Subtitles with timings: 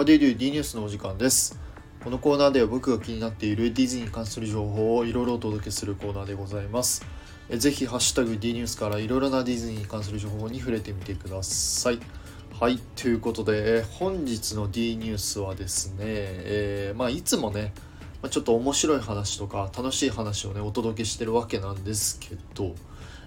[0.00, 0.34] How do you do?
[0.34, 1.60] D ニュースのお時間です。
[2.02, 7.04] このコーナーでは僕が気になっているディズニーに関する情報をいろいろお届けするコーナーでございます。
[7.50, 12.00] えぜひ、ハッシュタグ D ニュースからいろいろなディズニーに関する情報に触れてみてください。
[12.58, 17.74] はい、ということで、え本日の D ニュースはですね、えーまあ、いつもね、
[18.22, 22.74] まちょっと面白い話とか楽しい話をね、お届けしてるわけなんですけど、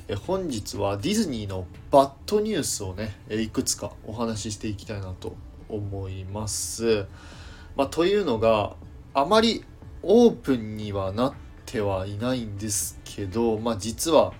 [0.08, 5.36] え本日はディズニーのバッドニュースをねえいくつかお話ししていきたいなと
[5.76, 7.06] 思います。
[7.76, 8.76] まあ、というのが
[9.14, 9.64] あまり
[10.04, 11.34] オープンにはなっ
[11.66, 14.34] てはいないんですけど、まあ、実は、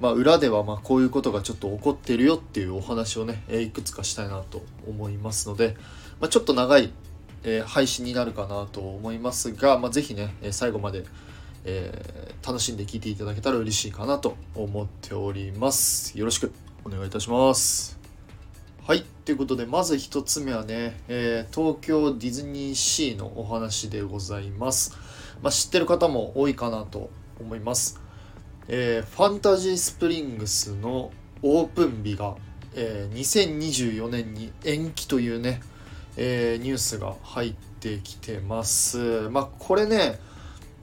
[0.00, 5.76] まあ、裏ではまこういうことがちょっと起こってるよっていうお話をねえいくつかしたいなと思いますので、
[6.20, 6.92] ま、ちょっと長い、
[7.42, 11.04] えー配信になるかなと思いますが、まあ、ぜひねえ最後まで
[11.64, 16.18] えー楽しんで聞いていただけたら嬉しいかなと思っております。
[16.18, 16.52] よろしく
[16.84, 17.99] お願いいたします。
[18.82, 19.04] はい。
[19.26, 24.96] ということで、まず一つ目はね、えー東京ディズニーシーのお話でございます。
[25.42, 28.00] まあ、知ってる方も多いかなと思います。
[28.68, 32.36] えーファンタジースプリングスのオープン日が、
[32.74, 35.60] えー2024年に延期というね、
[36.16, 39.28] えニュースが入ってきてます。
[39.28, 40.18] まあ、これね、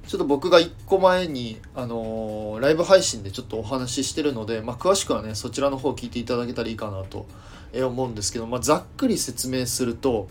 [0.07, 7.27] ちょっと僕が1個前に、あのーライブ配信でちょっとお話ししてるので、まあ、詳しくはね、そちらの方を聞いていただけたらいいかなと
[7.73, 10.29] え思うんですけど、まあ、ざっくり説明すると、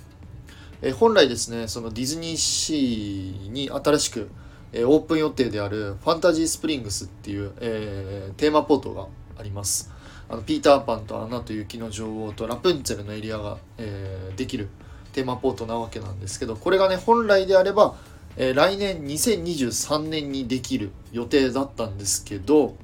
[0.81, 4.31] えー本来ですね、そのディズニーシーに新しく、
[4.73, 9.07] えオープン予定であるファンタジースプリングスっていう、えテーマポートが
[9.39, 9.93] あります。
[10.29, 14.69] あのピーター・パンとアナと雪の女王とラプンツェルのエリアが、えできる
[15.13, 17.95] テーマポートなわけなんですけど、これがね、本来であれば、
[18.37, 22.77] えー来年2023年にできる予定だったんですけど、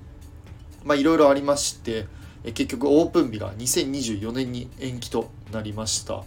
[0.85, 2.07] まあいろいろありまして、
[2.45, 6.25] えー結局オープン日が2024年に延期となりました。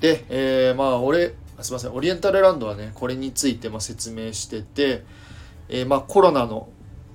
[0.00, 5.04] で、えーまあ俺、すいません、オリエンタルランドはね、これについてま説明してて、
[5.68, 6.68] えまあコロナの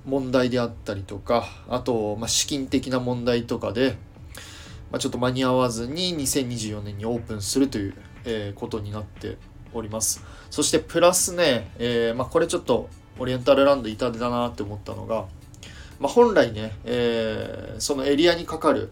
[0.04, 3.96] 問題であったりとか、あと、まあ、資金的な問題とかで、
[4.92, 7.94] まあ、ちょっと間に合わずに2024年にオープンするという、
[8.26, 9.36] えことになって
[9.74, 10.22] おります。
[10.50, 15.26] そしてプラスね、えーまあ、これちょっとオリエンタルランド痛手だなって思ったのが、
[16.00, 18.90] まあ、本来ね、えーそのエリアにかかる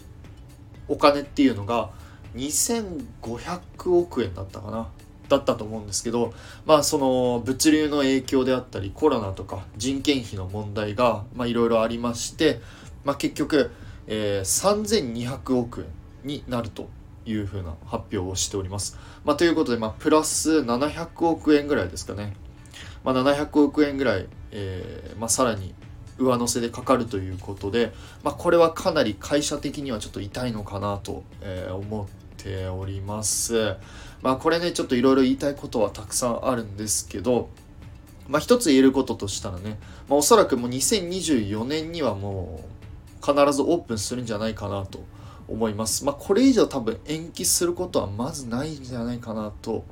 [0.88, 1.90] お金っていうのが
[2.34, 4.88] 2500億円だったかな
[5.28, 6.34] だったと思うんですけど、
[6.66, 12.60] まあその物流の影響であったりコロナとか人件費の問題がいろいろありまして、
[13.04, 13.70] まあ、結局、
[14.06, 15.86] えー3200億円
[16.24, 16.88] になると
[17.26, 18.98] いうふうな発表をしております。
[19.24, 22.34] まあ、ということで、まあ、プラス700億円ぐらいですかね。
[23.04, 25.74] まあ、700億円ぐらい、えーまあ、さらに
[26.18, 32.06] 上乗せでかかるということで、まあ、これはかなり会社的にはちょっと痛いのかなと、えー思っ
[32.36, 33.76] ております。
[34.22, 37.48] まあ、これね、ちょっといろいろ言いたいことはたくさんあるんですけど、
[38.28, 39.78] まあ、一つ言えることとしたらね、
[40.08, 42.64] まあ、おそらくもう2024年にはも
[43.22, 45.04] う必ずオープンするんじゃないかなと
[45.52, 46.04] 思います。
[46.04, 49.84] まあ、これ以上多分延期することはまずないんじゃないかなと、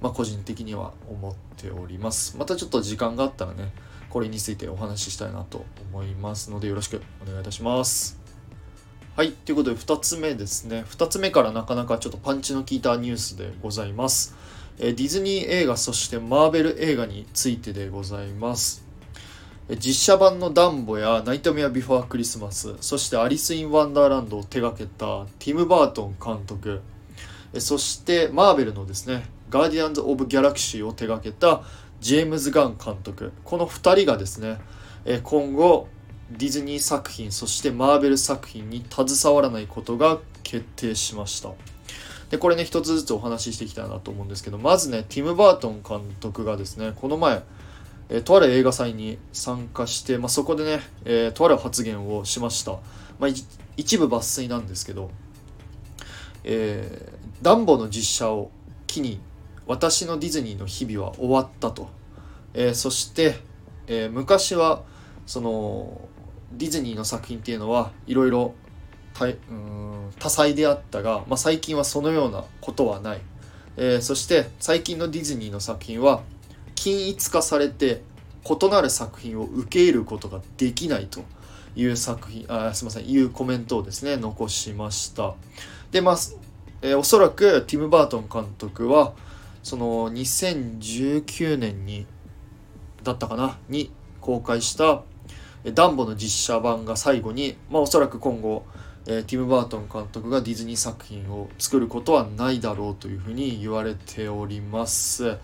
[0.00, 2.36] まあ、個人的には思っております。
[2.36, 3.72] またちょっと時間があったらね、
[4.10, 8.18] これについてお話ししたいなと思いますので、よろしくお願いいたします。
[9.16, 9.30] はい。
[9.30, 10.84] ということで、2つ目ですね。
[10.88, 14.34] 2つ目からなかなかちょっとパンチの効いたニュースでございます。
[14.78, 18.83] えディズニー映画、そしてマーベル映画についてでございます。
[19.70, 26.82] 実写版のダンボやナイトメアビフォークリスマス、そしてアリス・イン・ワンダーランドを手掛けたティム・バートン監督、
[27.58, 31.62] そしてマーベルのですね、ガーディアンズ・オブ・ギャラクシーを手掛けた
[32.02, 34.60] ジェームズ・ガン監督、この2人がですね、
[35.22, 35.88] 今後、
[36.30, 41.50] ディズニー作品そしてマーベル作品に携わらないことが決定しました。
[42.30, 47.42] でこれね一つずつお話ししていきたいなと思うんですけどまずねティム・バートン監督がですねこの前、
[48.16, 52.72] えとある映画祭に参加して、まあ、そこでね、えとある発言をしました、
[53.18, 53.30] まあ、
[53.76, 55.10] 一部抜粋なんですけど、
[56.44, 58.50] えーダンボの実写を
[58.86, 59.20] 機に
[59.66, 61.90] 私のディズニーの日々は終わったと、
[62.54, 63.34] えーそして、
[63.88, 64.82] えー昔は
[65.26, 66.08] その
[66.52, 68.54] ディズニーの作品っていうのはいろいろ
[70.20, 73.20] 多彩であったが、まあ、最近はそのようなことはない、
[73.76, 76.22] えーそして最近のディズニーの作品は
[76.84, 78.02] 均一化されて
[78.44, 81.22] 異なる作品を受け入れることができないと。
[81.76, 83.08] いう作品あすみません。
[83.10, 85.34] いうコメントをですね残しました。
[85.90, 86.16] でまあ、
[86.82, 89.12] えーおそらくティム・バートン監督は
[89.64, 92.06] その2019年に
[93.02, 93.58] だったかな？
[93.68, 93.90] に
[94.20, 95.02] 公開した
[95.64, 98.64] ダンボの実写版が最後に、まあ、おそらく今後、
[99.06, 105.38] えー、ティム・バートン監督がディズニー作品を作ることはないだろうというふうに言われております。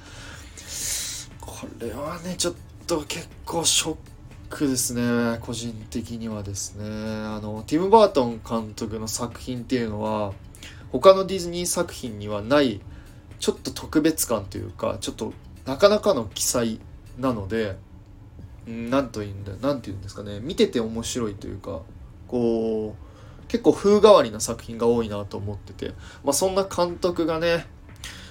[1.61, 2.55] これはねちょっ
[2.87, 3.97] と結構ショッ
[4.49, 5.37] クですね。
[5.43, 6.85] 個人的にはですね。
[6.87, 10.33] あのティム・バートン監督の作品っていうのは
[10.91, 12.81] 他のディズニー作品にはない
[13.39, 15.35] ちょっと特別感というかちょっと
[15.67, 16.81] なかなかの記載
[17.19, 17.77] なので
[18.67, 20.41] 何と言うんだ何て言うんですかね。
[20.41, 21.83] 見てて面白いというか
[22.27, 23.11] こう
[23.49, 25.89] 結構風変わりな作品が多いなと思ってて、
[26.25, 27.67] まあ、そんな監督がね、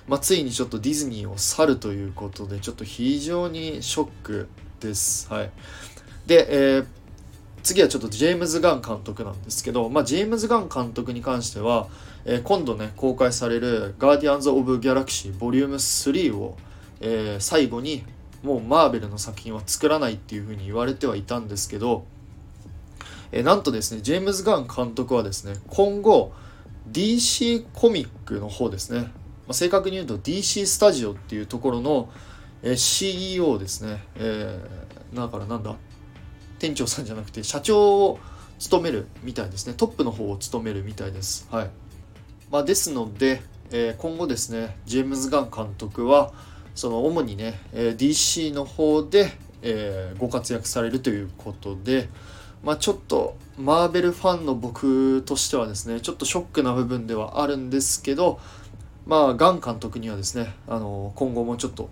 [0.10, 5.32] まあ、ついにちょっとディズニーを去るということでちょっと非常にショックです。
[5.32, 5.52] はい、
[6.26, 6.86] で、えー、
[7.62, 11.90] 次はちょっとジェームズ・ガン監督なんですけど、まあ、ジェームズ・ガン監督に関しては、
[12.26, 16.58] えー、今度ね公開される「ガーディアンズ・オブ・ギャラクシー Vol.3」を、
[17.02, 18.04] えー、最後に
[18.42, 22.06] もうマーベルの作品は作らないっていうふうに言われてはいたんですけど、
[23.32, 26.32] えなんとですねジェームズ・ガン監督はですね今後
[26.92, 29.12] DC コミックの方ですね、
[29.50, 32.10] まあ、正確に言うと DC スタジオっていうところの、
[32.62, 35.76] え CEO ですね、えー、だからなんだ？
[36.60, 38.20] 店長さんじゃなくて社長を
[38.60, 39.74] 務めるみたいですね。
[39.74, 41.48] トップの方を務めるみたいです。
[41.50, 41.70] はい。
[42.52, 43.42] まあ、ですので、
[43.72, 46.34] えー、今後ですねジェームズ・ガン監督は
[46.74, 49.32] その主にね、えー、DC の方で、
[49.62, 52.10] えー、ご活躍されるということで
[52.64, 58.40] まあちょっとマーベルファンの僕としてはですねちょっとショックな部分ではあるんですけど
[59.10, 61.90] まあガン監督にはですねあの今後もちょっと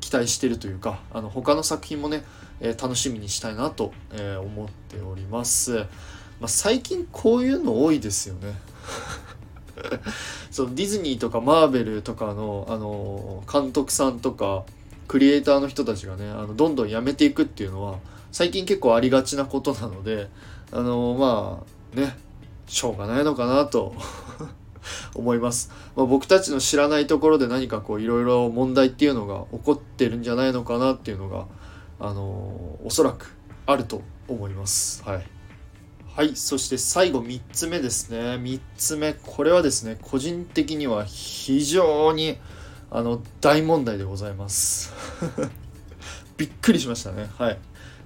[0.00, 2.22] 期待してるというかあの他の作品もね、
[2.60, 5.86] えー、楽しみにしたいなと、えー、思っております、ま
[6.42, 8.52] あ、最近こういうの多いですよね。
[10.50, 14.64] そのディズニーとかマーベルとかのあの監督さんとか
[15.06, 17.98] クリエイターの人たちがねあのどんどん辞めていくっていうのは
[18.32, 20.28] 最近結構ありがちなことなので
[20.72, 21.62] あのま
[21.94, 22.18] あね
[22.66, 23.94] しょうがないのかなと
[25.18, 31.46] 思います、まあ、僕たちの知らないところで何かこういろいろ問題っていうのが起こってるんじゃないのかなっていうのが
[32.00, 33.34] あのおそらく
[33.66, 35.02] あると思います。
[35.04, 35.22] はい。
[36.06, 38.18] はいそして最後3つ目ですね。
[38.18, 42.38] 3つ目これはですね個人的には非常に
[42.90, 44.92] あの大問題でございます。
[46.36, 47.30] びっくりしましたね。
[47.38, 47.54] はい。
[47.54, 47.56] っ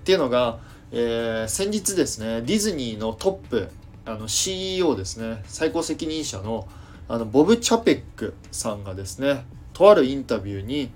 [0.04, 0.58] ていうのが、
[0.90, 3.68] えー、先日ですねディズニーのトップ
[4.04, 5.42] あの CEO ですね。
[5.46, 6.68] 最高責任者の
[7.12, 9.44] あのボブ・チャペックさんがですね
[9.74, 10.90] とあるインタビューに、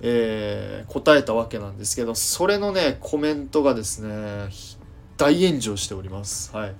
[0.00, 4.50] えー、答えたわけなんですけどそれのねコメントがですね
[5.16, 6.54] 大炎上しております。
[6.54, 6.74] はい、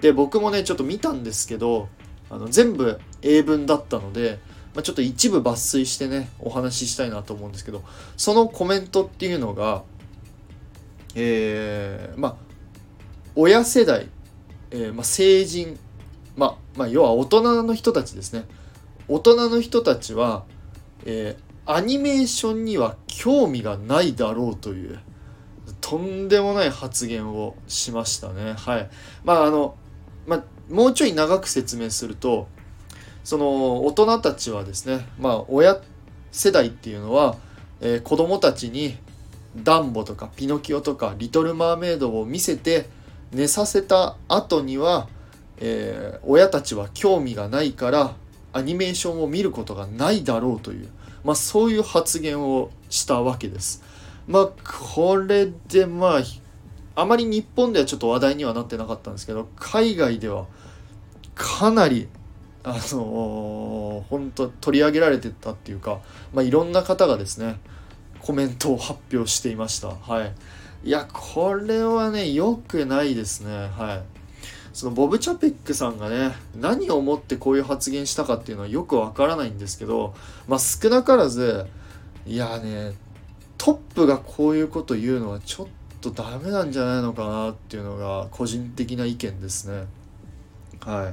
[0.00, 1.86] で僕もねちょっと見たんですけど
[2.30, 4.40] あの全部英文だったので、
[4.74, 7.84] まあ、ちょっと一部抜粋してねお話ししたいなと思うんですけど
[8.16, 9.84] そのコメントっていうのが
[11.14, 12.36] えー、まあ
[13.36, 14.08] 親世代、
[14.72, 15.78] えー、まあ、成人、
[16.40, 18.46] ま、まあ要は大人の人たちですね
[19.06, 20.44] 大人の人たちは、
[21.04, 24.98] えー、アニメーションには興味がないだろうという
[25.80, 28.54] とんでもない発言をしましたね。
[28.54, 28.90] はい。
[29.24, 29.76] まああの、
[30.26, 32.48] まあ、もうちょい長く説明すると、
[33.24, 35.80] その大人たちはですね、まあ親
[36.32, 37.36] 世代っていうのは、
[37.80, 38.96] えー、子供たちに
[39.56, 42.88] ダンボとかピノキオとかリトル・マーメイドを見せて
[43.32, 45.08] 寝させた後には、
[45.60, 48.14] えー、親たちは興味がないから
[48.52, 50.88] アニメーションを見ることがないだろうという、
[51.22, 53.82] まあ、そういう発言をしたわけです。
[54.26, 54.46] まあ
[54.92, 56.20] これでまあ
[56.94, 60.46] あまり日本ではちょっと話題にはなってなかったんですけど海外では
[61.34, 62.08] かなり
[62.62, 66.00] あのー、本当取り上げられてたっていうか、
[66.34, 67.58] まあ、いろんな方がですね
[68.20, 69.88] コメントを発表していました。
[69.88, 70.32] はい。
[70.84, 73.68] いやこれはね良くないですね。
[73.76, 74.19] はい。
[74.80, 80.14] そのボブ・チャペックさんがね何を思ってこういう発言したかっていうのはよくわからないんですけど
[80.48, 81.66] まあ少なからず
[82.24, 82.94] いやね
[83.58, 85.66] トップがこういうこと言うのはちょっ
[86.00, 89.84] とダメなんじゃないのかなっていうのが個人的な意見ですね。
[90.80, 91.12] は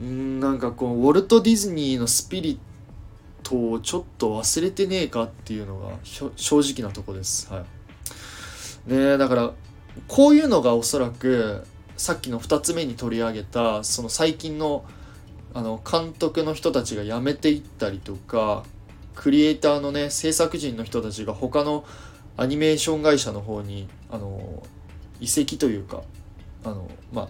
[0.00, 0.02] い。
[0.02, 2.58] んなんかこうウォルト・ディズニーのスピリッ
[3.46, 7.52] トをちょっと忘れてねえかっていうのが正直なとこです。
[7.52, 7.66] は
[8.88, 8.90] い。
[8.90, 9.52] ねだから
[10.08, 14.84] こういうのがおそらくさっきの2つ目に取り上げたその最近の
[15.54, 18.62] あの監督の人たちが辞めていったりとか
[19.14, 21.86] クリエイターのね制作人の人たちが他の
[22.36, 24.62] アニメーション会社の方にあの
[25.18, 26.02] 移籍というか
[26.62, 27.28] あのまあ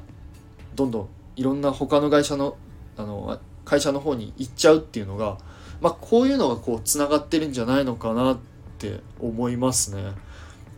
[0.75, 2.56] どんどんいろんな他の会社の
[2.96, 5.38] あの会社の方に行っちゃうっていうのが、
[5.80, 8.38] まあ、こういうのがこうつながってるんじゃないのかなっ
[8.78, 10.12] て思いますね。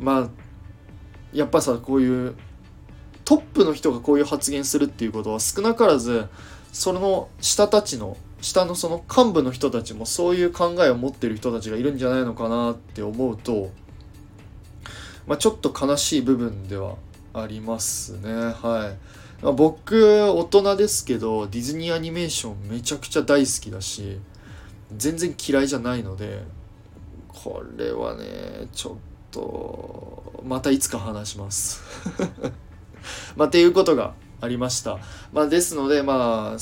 [0.01, 0.29] まあ
[1.33, 2.35] やっぱさこういう
[3.29, 6.29] トップの人がこういう発言するっていうことは少なからず
[6.73, 13.71] その下たちの下のその幹部の人たちもそういう考えを持ってる人たちがいるんじゃないのかなって思うと、
[15.27, 16.95] まあ、ちょっと悲しい部分では
[17.35, 18.33] ありますね。
[18.33, 18.97] は
[19.43, 24.19] い、まあ、僕大人ですけどディズニーアニメーションめちゃくちゃ大好きだし
[24.97, 26.45] 全然嫌いじゃないので
[27.29, 28.95] これはねちょっ
[29.31, 31.83] とまたいつか話します。
[33.37, 34.99] まあっていうことがありました
[35.33, 36.59] まあですのでまあ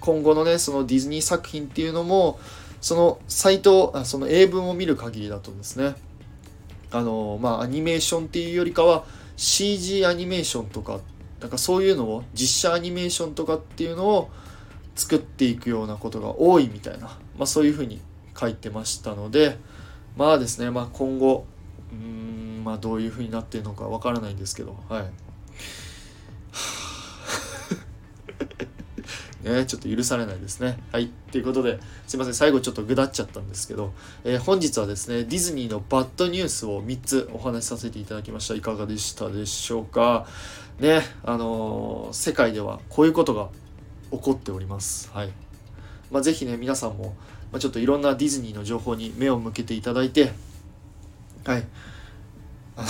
[0.00, 2.40] 今後のねそのディズニー作品っていうのも
[2.80, 5.94] そのサイトあその英文を見る限りだとですね
[6.90, 9.04] あのまあアニメーションっていうよりかは
[9.36, 11.00] CG アニメーションとか
[11.40, 14.30] なんかそういうのを実写アニメーションとかっていうのを
[14.94, 17.06] 作っていくようなことが多いみたいな、
[17.38, 18.00] まあ、そういうふうに
[18.38, 19.58] 書いてましたので
[20.16, 21.46] まあですね、まあ、今後
[21.92, 25.04] うんまあどういうふうになってるのかわからないんですけどはい。
[29.42, 30.78] ね、 ちょっと許されないですね。
[30.92, 31.10] はい。
[31.30, 33.92] ということで、すいません、最後ちょっとぐだっちゃったんですけど、
[34.24, 38.54] えー、本日はですね、ディズニーのバッドニュースを3つお話しさせていただきました。
[38.54, 40.26] いかがでしたでしょうか？
[40.80, 43.48] ね、あのー、世界ではこういうことが
[44.10, 45.10] 起こっております。
[45.12, 45.32] はい。
[46.10, 47.16] まあ、ぜひね、皆さんも、
[47.50, 50.32] まあ、ちょっといろんなディズニーの情報に目を向けていただいて、
[51.44, 51.66] はい。
[52.76, 52.88] あの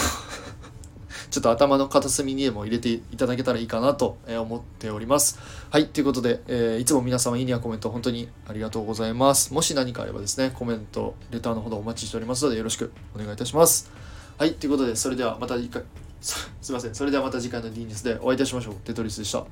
[1.33, 5.39] ちょっと頭の片隅にでも入れていただけたらいいかなと思っております。
[5.71, 9.55] はい、ということで、えー、いつも皆様いいねやコメント本当にありがとうございます。
[9.55, 13.91] もし何かあればですね、コメント、レターのほどお待ちしておりますのでよろしくお願いいたします。
[14.37, 15.85] はい、ということで、それではまた次回、
[16.21, 18.75] すいません、それではまた次回の D ニュースでお会いいたしましょう。
[18.85, 19.47] テトリスでした。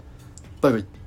[0.61, 1.00] バイバイ。